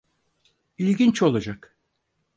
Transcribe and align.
İlginç 0.77 1.21
olacak. 1.21 1.77